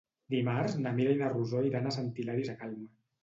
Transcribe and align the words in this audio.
Dimarts 0.33 0.77
na 0.85 0.93
Mira 0.99 1.11
i 1.17 1.19
na 1.19 1.29
Rosó 1.35 1.61
iran 1.69 1.89
a 1.89 1.93
Sant 1.97 2.09
Hilari 2.21 2.47
Sacalm. 2.51 2.81